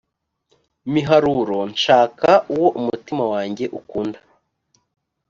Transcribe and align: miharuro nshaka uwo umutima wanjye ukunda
miharuro 0.93 1.57
nshaka 1.73 2.29
uwo 2.53 2.67
umutima 2.79 3.23
wanjye 3.33 3.65
ukunda 3.79 4.19